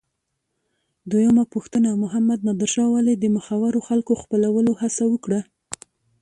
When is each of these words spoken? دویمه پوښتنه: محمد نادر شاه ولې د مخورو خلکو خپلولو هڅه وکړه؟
دویمه 1.09 1.43
پوښتنه: 1.53 1.89
محمد 2.03 2.39
نادر 2.47 2.69
شاه 2.75 2.89
ولې 2.91 3.13
د 3.17 3.25
مخورو 3.35 3.79
خلکو 3.87 4.13
خپلولو 4.21 4.71
هڅه 4.81 5.03
وکړه؟ 5.09 5.41